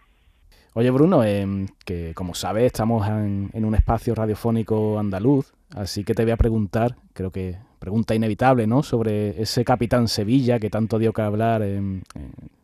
[0.73, 6.23] Oye Bruno, eh, que como sabes estamos en, un espacio radiofónico andaluz, así que te
[6.23, 8.83] voy a preguntar, creo que pregunta inevitable, ¿no?
[8.83, 11.63] Sobre ese Capitán Sevilla que tanto dio que hablar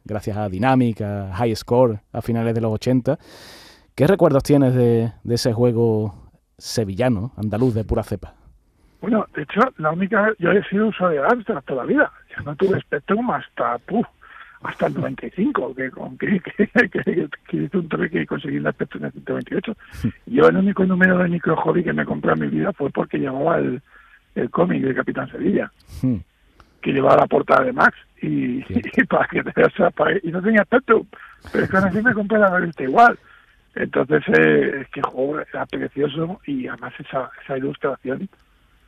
[0.05, 3.17] gracias a Dinámica, High Score a finales de los 80.
[3.95, 6.28] ¿Qué recuerdos tienes de, de ese juego
[6.59, 8.33] sevillano, andaluz de pura cepa.
[9.01, 12.11] Bueno, de hecho, la única yo he sido usuario de Amstrad toda la vida.
[12.35, 14.05] Yo no tuve Spectrum hasta, puf,
[14.61, 19.03] hasta el 95, que, con, que, que, que, hice un truque y conseguí la Spectrum
[19.03, 19.77] en el 128.
[20.25, 23.17] Yo el único número de micro hobby que me compré en mi vida fue porque
[23.17, 23.81] llevaba el,
[24.35, 26.17] el cómic de Capitán Sevilla, hmm.
[26.81, 27.95] que llevaba la portada de Max.
[28.21, 28.61] Y,
[29.09, 29.53] para que te
[30.23, 31.07] y no tenía Spectrum,
[31.53, 33.17] pero es que así me compré la revista igual.
[33.75, 38.29] Entonces, eh, es que el juego era precioso y además esa, esa ilustración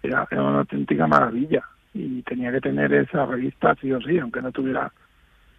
[0.03, 1.63] era, una auténtica maravilla
[1.93, 4.91] y tenía que tener esa revista sí o sí, aunque no tuviera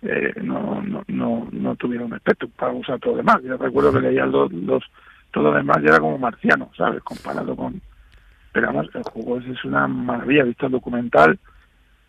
[0.02, 3.40] eh, no, no, no, no tuviera un aspecto para usar todo lo demás.
[3.44, 4.82] Yo recuerdo que leía los, los
[5.30, 7.02] todo lo demás y era como marciano, ¿sabes?
[7.02, 7.80] Comparado con...
[8.52, 11.38] Pero además el juego es, una maravilla, visto el documental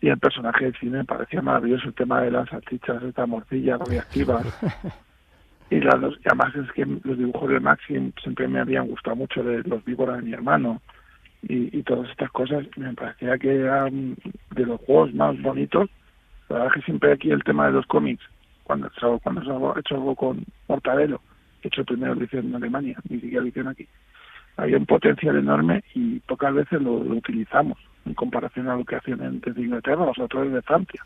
[0.01, 3.79] y el personaje del cine me parecía maravilloso el tema de las salchichas, estas morcillas
[3.87, 4.45] reactivas
[5.77, 9.63] y, las, además es que los dibujos de Maxim siempre me habían gustado mucho de
[9.63, 10.81] los víboras de mi hermano
[11.41, 14.15] y, y todas estas cosas me parecía que eran
[14.51, 15.89] de los juegos más bonitos.
[16.49, 18.23] La verdad es que siempre aquí el tema de los cómics
[18.63, 18.89] cuando
[19.21, 21.21] cuando ha hecho algo con Mortadelo
[21.63, 23.87] hecho el primer edición en Alemania ni siquiera edición aquí.
[24.57, 29.41] Había un potencial enorme y pocas veces lo, utilizamos en comparación a lo que hacían
[29.41, 31.03] desde Inglaterra los autores de Francia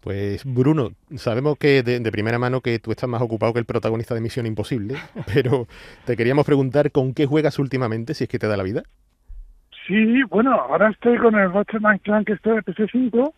[0.00, 4.14] pues Bruno, sabemos que de, primera mano que tú estás más ocupado que el protagonista
[4.14, 4.94] de Misión Imposible,
[5.32, 5.66] pero
[6.06, 8.82] te queríamos preguntar con qué juegas últimamente, si es que te da la vida.
[9.86, 13.32] Sí, bueno, ahora estoy con el Ratchet Clank que estoy de PC5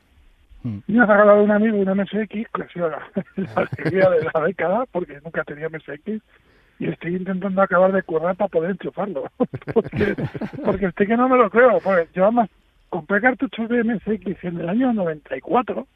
[0.62, 0.79] hmm.
[0.87, 3.09] y me ha regalado un amigo una MSX, que ha sido la,
[3.55, 6.22] alegría de la década, porque nunca tenía MSX,
[6.79, 9.25] y estoy intentando acabar de currar para poder enchufarlo,
[9.75, 10.14] porque,
[10.64, 12.51] porque estoy que no me lo creo, porque yo además
[12.88, 15.87] compré cartuchos de MSX en el año 94 en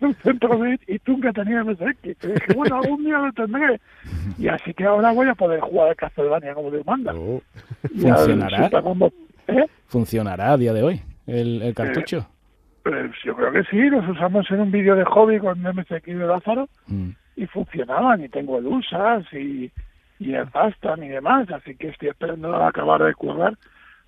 [0.00, 2.04] un centro de y tú nunca tenías MSX.
[2.04, 3.80] Y dije, bueno, algún día lo tendré.
[4.38, 7.12] Y así que ahora voy a poder jugar a Castlevania como Dios manda.
[7.14, 7.42] Oh.
[7.88, 8.70] ¿Funcionará?
[9.48, 9.66] ¿eh?
[9.86, 12.26] ¿Funcionará a día de hoy el, el cartucho?
[12.82, 16.26] Pues yo creo que sí, los usamos en un vídeo de hobby con MSX de
[16.26, 17.10] Lázaro mm.
[17.36, 19.70] y funcionaban y tengo el USAS y,
[20.18, 23.54] y el Fastan y demás, así que estoy esperando a acabar de currar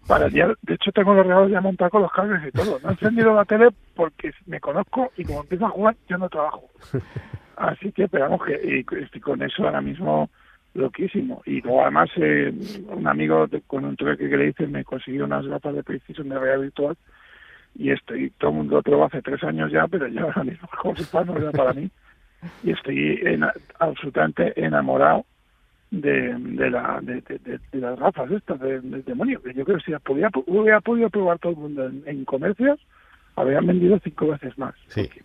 [0.07, 2.79] para el día, de hecho tengo los regalos ya montados con los cables y todo,
[2.81, 6.29] no he encendido la tele porque me conozco y como empiezo a jugar yo no
[6.29, 6.69] trabajo,
[7.57, 10.29] así que esperamos que estoy con eso ahora mismo
[10.75, 11.43] loquísimo.
[11.47, 12.53] Y luego además eh,
[12.89, 16.39] un amigo con un truque que le hice me consiguió unas gafas de PlayStation de
[16.39, 16.97] realidad virtual.
[17.75, 21.25] Y estoy, todo el mundo lo hace tres años ya, pero yo ahora mismo como
[21.25, 21.91] no era para mí.
[22.65, 23.23] Y estoy
[23.79, 25.25] absolutamente enamorado
[25.93, 29.41] de, de, la, de, de, las gafas estas del demonio.
[29.43, 32.81] Que yo creo que si las podía, hubiera podido probar todo el mundo en, comercios,
[33.37, 34.75] habrían vendido cinco veces más.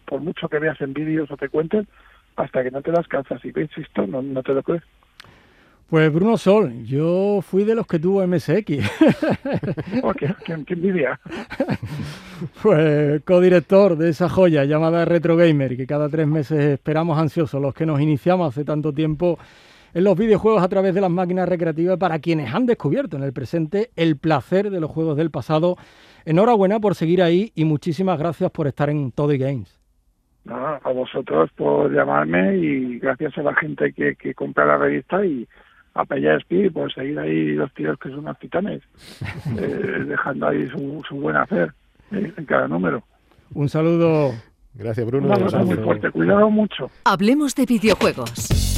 [0.05, 1.87] Por mucho que veas en vídeos o te cuenten,
[2.35, 4.83] hasta que no te las calzas y ves esto, no, no te lo crees.
[5.89, 8.91] Pues Bruno Sol, yo fui de los que tuvo MSX.
[10.03, 10.35] oh, qué,
[10.67, 11.19] envidia.
[12.61, 17.73] Pues codirector de esa joya llamada Retro Gamer, que cada tres meses esperamos ansiosos los
[17.73, 19.39] que nos iniciamos hace tanto tiempo
[19.97, 23.33] en los videojuegos a través de las máquinas recreativas para quienes han descubierto en el
[23.33, 25.75] presente el placer de los juegos del pasado.
[26.23, 29.81] Enhorabuena por seguir ahí y muchísimas gracias por estar en Todo Games.
[30.47, 35.47] a vosotros por llamarme y gracias a la gente que, que compra la revista y
[35.95, 38.83] a Pella Speed, pues seguir ahí los tíos que son unos titanes,
[39.59, 41.73] eh, dejando ahí su, su buen hacer
[42.11, 43.01] eh, en cada número.
[43.51, 44.33] Un saludo.
[44.75, 45.25] Gracias, Bruno.
[45.25, 46.11] Un abrazo muy fuerte.
[46.11, 46.91] Cuidado mucho.
[47.03, 48.77] Hablemos de videojuegos.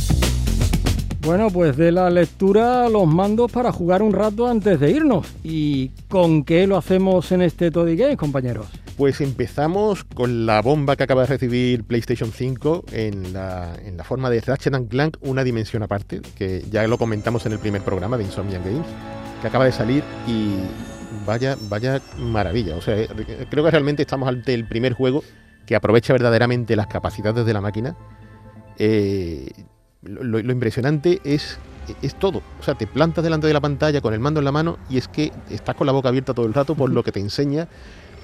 [1.21, 5.27] Bueno, pues de la lectura los mandos para jugar un rato antes de irnos.
[5.43, 8.67] ¿Y con qué lo hacemos en este Toddy Games, compañeros?
[8.97, 14.41] Pues empezamos con la bomba que acaba de recibir PlayStation 5 en la, forma de
[14.41, 18.59] Ratchet Clank, una dimensión aparte, que ya lo comentamos en el primer programa de Insomnia
[18.59, 18.87] Games,
[19.41, 20.55] que acaba de salir y
[21.25, 22.75] vaya, vaya maravilla.
[22.75, 23.07] O sea, eh,
[23.49, 25.23] creo que realmente estamos ante el primer juego
[25.65, 27.95] que aprovecha verdaderamente las capacidades de la máquina.
[28.77, 29.49] Eh,
[30.03, 31.57] lo, impresionante es,
[32.01, 32.41] es todo.
[32.59, 34.97] O sea, te plantas delante de la pantalla con el mando en la mano y
[34.97, 37.67] es que estás con la boca abierta todo el rato por lo que te enseña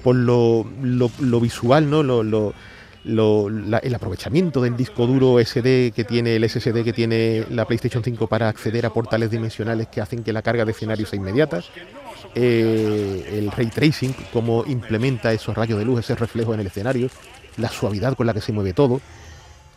[0.02, 2.04] por lo, lo, visual, ¿no?
[2.04, 7.64] Lo, lo, el aprovechamiento del disco duro SD que tiene el SSD que tiene la
[7.64, 11.18] PlayStation 5 para acceder a portales dimensionales que hacen que la carga de escenarios sea
[11.18, 11.60] inmediata.
[12.36, 17.08] Eh, el ray tracing, cómo implementa esos rayos de luz, ese reflejo en el escenario,
[17.56, 19.00] la suavidad con la que se mueve todo.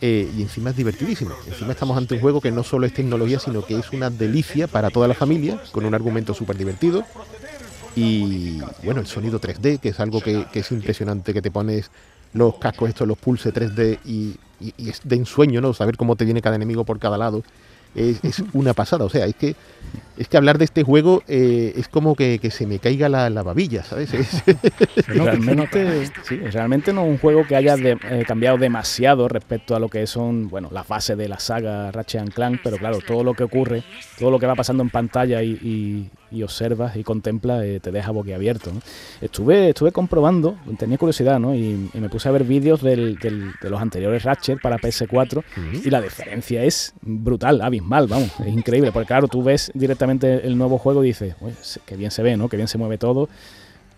[0.01, 1.31] Eh, y encima es divertidísimo.
[1.45, 4.67] Encima estamos ante un juego que no solo es tecnología, sino que es una delicia
[4.67, 7.03] para toda la familia, con un argumento súper divertido,
[7.95, 11.91] y bueno, el sonido 3D, que es algo que, es impresionante, que te pones
[12.33, 15.73] los cascos estos, los pulse 3D y, y, es de ensueño, ¿no?
[15.73, 17.43] Saber cómo te viene cada enemigo por cada lado
[17.95, 19.06] es, una pasada.
[19.06, 19.56] O sea, es que
[20.17, 23.84] es que hablar de este juego eh, es como que, se me caiga la, babilla,
[23.84, 24.12] ¿sabes?
[25.08, 29.88] realmente, sí, realmente no es un juego que haya eh, cambiado demasiado respecto a lo
[29.88, 33.43] que son, bueno, las bases de la saga Ratchet Clank, pero claro, todo lo que
[33.43, 33.84] ocurre,
[34.17, 36.10] todo lo que va pasando en pantalla y,
[36.44, 38.72] observas y contemplas, eh, te deja boquiabierto.
[38.72, 38.82] ¿no?
[39.22, 41.56] Estuve, estuve comprobando, tenía curiosidad, ¿no?
[41.56, 45.44] Y, me puse a ver vídeos del, de los anteriores Ratchet para PS4
[45.84, 50.58] y la diferencia es brutal, abismal, vamos, es increíble, porque claro, tú ves directamente el
[50.58, 51.36] nuevo juego dices,
[51.86, 52.48] que bien se ve, ¿no?
[52.48, 53.30] Que bien se mueve todo.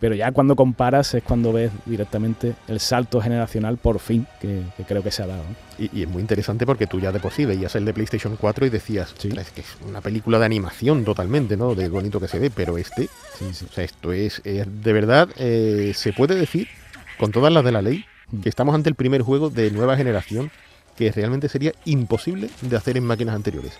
[0.01, 5.03] Pero ya cuando comparas es cuando ves directamente el salto generacional por fin que, creo
[5.03, 5.43] que se ha dado.
[5.77, 8.65] Y, es muy interesante porque tú ya de por sí veías el de PlayStation 4
[8.65, 11.75] y decías, es que es una película de animación totalmente, ¿no?
[11.75, 13.09] De bonito que se ve, pero este,
[13.41, 16.67] o sea, esto es, de verdad, eh, se puede decir,
[17.19, 18.41] con todas las de la ley, mm.
[18.41, 20.49] que estamos ante el primer juego de nueva generación
[20.97, 23.77] que realmente sería imposible de hacer en máquinas anteriores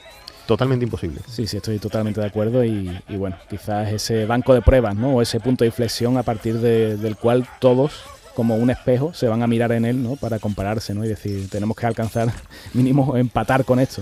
[0.51, 1.21] totalmente imposible.
[1.29, 5.15] Sí, sí, estoy totalmente de acuerdo y, bueno, quizás ese banco de pruebas, ¿no?
[5.15, 7.93] O ese punto de inflexión a partir del cual todos
[8.35, 10.17] como un espejo se van a mirar en él, ¿no?
[10.17, 11.05] Para compararse, ¿no?
[11.05, 12.33] Y decir, tenemos que alcanzar
[12.73, 14.01] mínimo empatar con esto.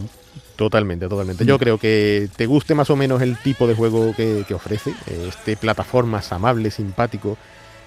[0.56, 1.46] Totalmente, totalmente.
[1.46, 4.96] Yo creo que te guste más o menos el tipo de juego que, que ofrece,
[5.28, 7.38] este plataformas amable, simpático,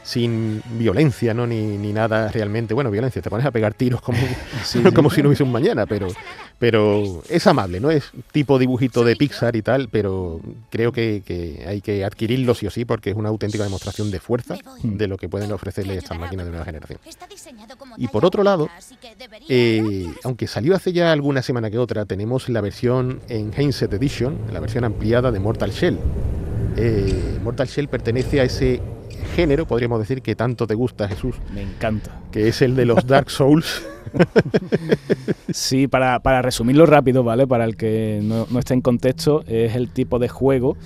[0.02, 1.46] sin violencia, ¿no?
[1.46, 2.74] Ni, ni, nada realmente.
[2.74, 4.18] Bueno, violencia, te pones a pegar tiros como,
[4.94, 6.08] como si no hubiese un mañana, pero,
[6.58, 7.90] pero es amable, ¿no?
[7.90, 12.66] Es tipo dibujito de Pixar y tal, pero creo que, que, hay que adquirirlo sí
[12.66, 16.18] o sí porque es una auténtica demostración de fuerza de lo que pueden ofrecerle estas
[16.18, 16.98] máquinas de nueva generación.
[17.96, 18.68] Y por otro lado,
[19.48, 24.38] eh, aunque salió hace ya alguna semana que otra, tenemos la versión en Handset Edition,
[24.52, 25.98] la versión ampliada de Mortal Shell.
[26.76, 28.80] Eh, Mortal Shell pertenece a ese
[29.32, 31.36] género, podríamos decir, que tanto te gusta, Jesús.
[31.54, 32.20] Me encanta.
[32.30, 33.82] Que es el de los Dark Souls.
[35.50, 37.46] sí, para, resumirlo rápido, ¿vale?
[37.46, 40.76] Para el que no, no esté en contexto, es el tipo de juego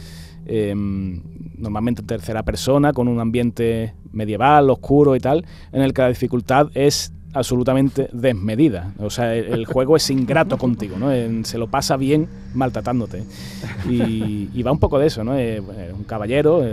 [0.46, 1.22] em,
[1.58, 6.08] normalmente en tercera persona, con un ambiente medieval, oscuro y tal, en el que la
[6.08, 8.92] dificultad es absolutamente desmedida.
[8.98, 11.10] O sea, el, juego es ingrato contigo, ¿no?
[11.44, 13.24] se lo pasa bien maltratándote.
[13.88, 15.36] Y, y, va un poco de eso, ¿no?
[15.36, 16.64] Es un caballero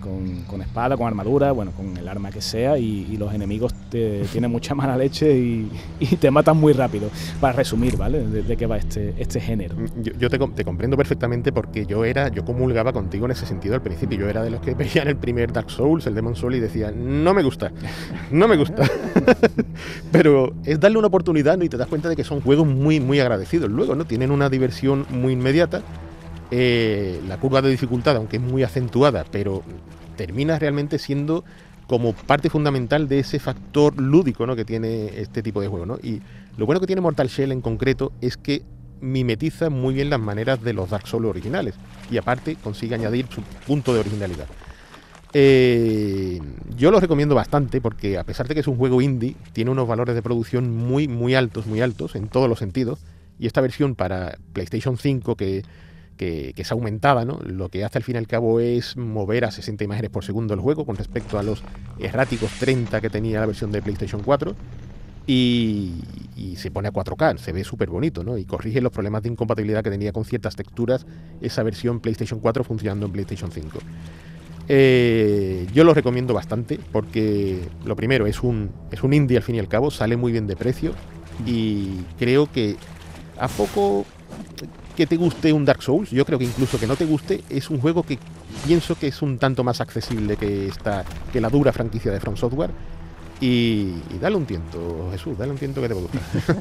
[0.00, 4.50] con, espada, con armadura, bueno, con el arma que sea, y, los enemigos te, tienen
[4.50, 5.68] mucha mala leche y,
[6.20, 7.10] te matan muy rápido.
[7.40, 8.26] Para resumir, ¿vale?
[8.26, 9.74] De, qué va este, este género.
[9.76, 13.82] Mm, yo, te, comprendo perfectamente porque yo era, yo comulgaba contigo en ese sentido al
[13.82, 14.18] principio.
[14.18, 16.90] Yo era de los que veían el primer Dark Souls, el Demon Soul, y decía,
[16.90, 17.72] no me gusta,
[18.30, 18.82] no me gusta.
[20.12, 23.20] Pero es darle una oportunidad y te das cuenta de que son juegos muy, muy
[23.20, 23.70] agradecidos.
[23.70, 24.04] Luego, ¿no?
[24.04, 25.82] Tienen una diversión muy inmediata.
[26.50, 29.62] Eh, la curva de dificultad, aunque es muy acentuada, pero
[30.16, 31.44] termina realmente siendo
[31.86, 34.56] como parte fundamental de ese factor lúdico ¿no?
[34.56, 35.86] que tiene este tipo de juego.
[35.86, 35.98] ¿no?
[36.02, 36.20] Y
[36.56, 38.62] lo bueno que tiene Mortal Shell en concreto es que
[39.00, 41.74] mimetiza muy bien las maneras de los Dark Souls originales
[42.10, 44.46] y aparte consigue añadir su punto de originalidad.
[45.34, 46.40] Eh,
[46.76, 49.86] yo lo recomiendo bastante porque a pesar de que es un juego indie, tiene unos
[49.86, 53.00] valores de producción muy, muy altos, muy altos en todos los sentidos.
[53.38, 55.62] Y esta versión para PlayStation 5 que
[56.18, 57.38] que, es aumentada, ¿no?
[57.42, 60.52] Lo que hace al fin y al cabo es mover a 60 imágenes por segundo
[60.52, 61.62] el juego con respecto a los
[61.98, 64.54] erráticos 30 que tenía la versión de PlayStation 4.
[65.26, 65.94] Y,
[66.56, 68.36] se pone a 4K, se ve súper bonito, ¿no?
[68.36, 71.06] Y corrige los problemas de incompatibilidad que tenía con ciertas texturas
[71.40, 73.78] esa versión PlayStation 4 funcionando en PlayStation 5.
[74.68, 79.54] Eh, yo lo recomiendo bastante porque lo primero es un, es un indie al fin
[79.54, 80.94] y al cabo, sale muy bien de precio
[81.46, 82.76] y creo que
[83.38, 84.04] a poco
[84.98, 87.70] que te guste un Dark Souls, yo creo que incluso que no te guste, es
[87.70, 88.18] un juego que
[88.66, 92.36] pienso que es un tanto más accesible que, esta, que la dura franquicia de From
[92.36, 92.70] Software.
[93.40, 96.56] Y, dale un tiento, Jesús, dale un tiento que te va a gustar.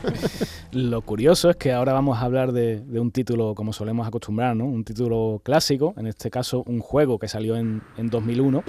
[0.71, 4.65] Lo curioso es que ahora vamos a hablar de, un título como solemos acostumbrar, ¿no?
[4.65, 8.63] Un título clásico, en este caso un juego que salió en, 2001,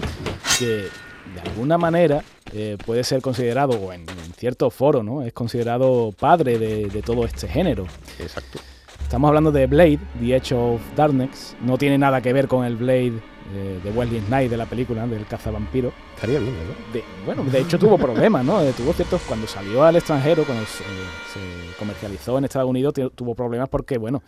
[0.59, 5.20] que de alguna manera eh, puede ser considerado, o en, cierto foro, ¿no?
[5.20, 7.87] Es considerado padre de, de todo este género.
[8.18, 8.61] Exacto.
[9.09, 11.57] Estamos hablando de Blade, The Edge of Darkness.
[11.62, 13.14] No tiene nada que ver con el Blade
[13.55, 15.94] eh, de Wesley Snipes de la película, del cazavampiro.
[16.14, 17.01] Estaría bien, ¿no?
[17.25, 18.61] bueno, de hecho tuvo problemas, ¿no?
[18.61, 19.23] Eh, tuvo ciertos.
[19.23, 20.83] Cuando salió al extranjero, cuando se,
[21.79, 24.23] comercializó en Estados Unidos, tuvo problemas porque, bueno.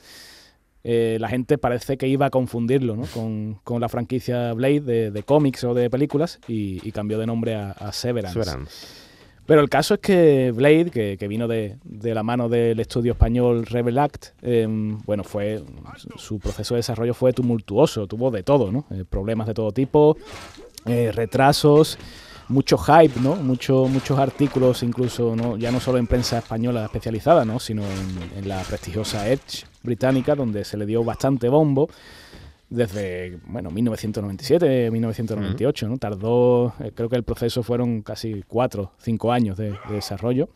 [0.83, 3.05] Eh, la gente parece que iba a confundirlo ¿no?
[3.05, 7.93] con, la franquicia Blade de, cómics o de películas y, cambió de nombre a, a
[7.93, 8.43] Severance.
[8.43, 9.00] Severance.
[9.51, 13.99] Pero el caso es que Blade, que, vino de, la mano del estudio español Rebel
[13.99, 15.61] Act, em, bueno, fue
[16.15, 18.85] su proceso de desarrollo fue tumultuoso, tuvo de todo, ¿no?
[18.93, 20.17] Eh, problemas de todo tipo,
[20.87, 21.99] eh, retrasos,
[22.47, 23.35] mucho hype, ¿no?
[23.35, 25.57] Mucho, muchos artículos, incluso ¿no?
[25.57, 27.59] ya no solo en prensa española especializada, ¿no?
[27.59, 27.83] sino
[28.37, 31.89] en la prestigiosa Edge británica, donde se le dio bastante bombo
[32.71, 35.99] desde, bueno, 1997, 1998, ¿no?
[35.99, 40.49] Tardó, eh, creo que el proceso fueron casi cuatro, cinco años de, desarrollo.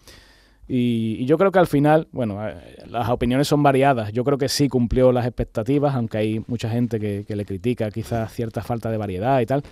[0.67, 4.13] Y, yo creo que al final, bueno, eh, las opiniones son variadas.
[4.13, 8.33] Yo creo que sí cumplió las expectativas, aunque hay mucha gente que, le critica quizás
[8.33, 9.63] cierta falta de variedad y tal.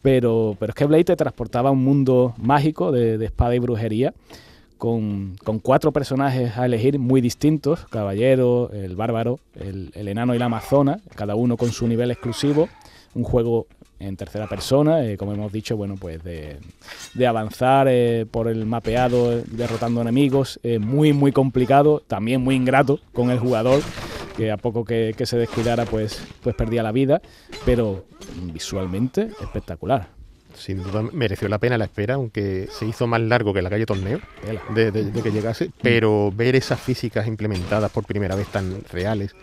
[0.00, 3.60] Pero, pero es que Blade te transportaba a un mundo mágico de, de espada y
[3.60, 4.14] brujería
[4.82, 10.98] con, cuatro personajes a elegir muy distintos, caballero, el bárbaro, el, enano y la amazona,
[11.14, 12.68] cada uno con su nivel exclusivo,
[13.14, 13.68] un juego
[14.00, 16.58] en tercera persona, eh, como hemos dicho, bueno, pues de,
[17.24, 23.30] avanzar eh, por el mapeado derrotando enemigos, eh, muy muy complicado, también muy ingrato con
[23.30, 23.80] el jugador,
[24.36, 27.22] que a poco que, que se descuidara pues, pues perdía la vida,
[27.64, 28.04] pero
[28.52, 30.21] visualmente espectacular
[30.54, 33.86] sin duda mereció la pena la espera, aunque se hizo más largo que la calle
[33.86, 34.20] Torneo
[34.74, 39.34] de, que llegase, pero ver esas físicas implementadas por primera vez tan reales,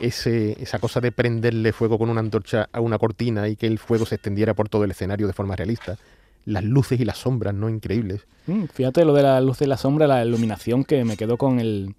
[0.00, 3.78] ese, esa cosa de prenderle fuego con una antorcha a una cortina y que el
[3.78, 5.96] fuego se extendiera por todo el escenario de forma realista,
[6.44, 7.68] las luces y las sombras, ¿no?
[7.68, 8.26] Increíbles.
[8.46, 11.60] Mm, fíjate lo de las luces y la sombra, la iluminación que me quedó con
[11.60, 11.94] el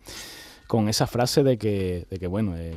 [0.68, 2.76] con esa frase de que, de que bueno, eh,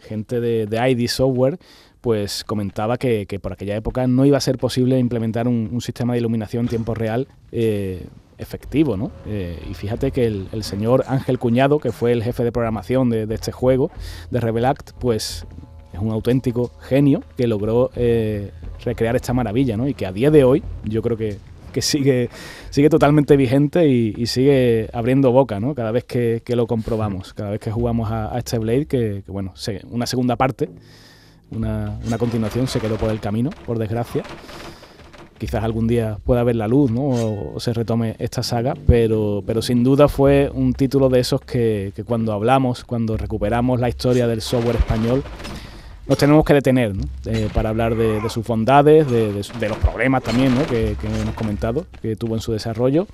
[0.00, 1.58] gente de, de ID Software
[2.04, 6.18] pues comentaba que, por aquella época no iba a ser posible implementar un, sistema de
[6.18, 9.10] iluminación en tiempo real eh, efectivo, ¿no?
[9.26, 13.26] Eh, y fíjate que el, señor Ángel Cuñado, que fue el jefe de programación de,
[13.30, 13.90] este juego,
[14.30, 15.46] de Rebel Act, pues
[15.94, 18.50] es un auténtico genio que logró eh,
[18.84, 19.88] recrear esta maravilla, ¿no?
[19.88, 21.38] Y que a día de hoy yo creo que,
[21.80, 22.28] sigue,
[22.68, 25.74] sigue totalmente vigente y, sigue abriendo boca, ¿no?
[25.74, 29.54] Cada vez que, lo comprobamos, cada vez que jugamos a, este Blade, que, que bueno,
[29.90, 30.68] una segunda parte
[31.50, 34.22] una, continuación se quedó por el camino, por desgracia.
[35.38, 37.08] quizás algún día pueda ver la luz ¿no?
[37.54, 41.92] o, se retome esta saga, pero, pero sin duda fue un título de esos que,
[42.06, 45.22] cuando hablamos, cuando recuperamos la historia del software español,
[46.06, 46.92] nos tenemos que detener
[47.24, 52.14] eh, para hablar de, sus bondades, de, los problemas también que, que, hemos comentado, que
[52.16, 53.06] tuvo en su desarrollo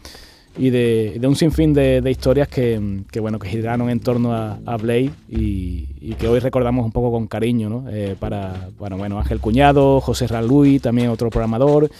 [0.56, 2.80] y de, un sinfín de, historias que,
[3.20, 7.84] bueno, que giraron en torno a, Blade y, que hoy recordamos un poco con cariño,
[7.90, 11.90] eh, para, bueno, Ángel Cuñado, José Raluy, también otro programador,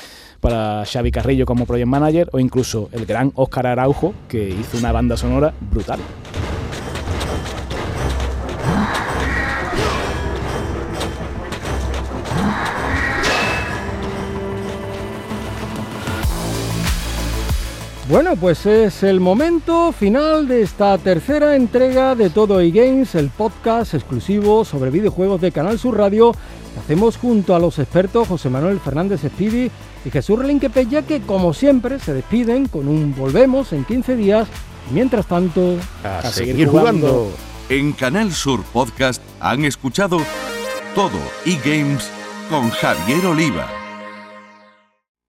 [0.41, 4.93] para Xavi Carrillo como project manager o incluso el gran Óscar Araujo, que hizo una
[4.93, 6.01] banda sonora brutal.
[18.11, 23.95] Bueno, pues es el momento final de esta tercera entrega de Todo Games, el podcast
[23.95, 28.81] exclusivo sobre videojuegos de Canal Sur Radio que hacemos junto a los expertos José Manuel
[28.81, 29.71] Fernández Speedy
[30.05, 34.49] y Jesús Relinquepella que como siempre se despiden con un volvemos en 15 días
[34.91, 37.31] mientras tanto a, seguir, jugando.
[37.69, 40.19] En Canal Sur Podcast han escuchado
[40.97, 42.11] Todo eGames
[42.49, 43.80] con Javier Oliva.